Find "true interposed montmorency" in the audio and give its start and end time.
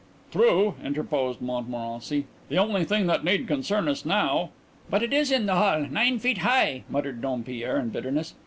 0.31-2.25